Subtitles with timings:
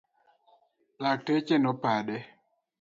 [1.01, 2.17] Lakteche nopande.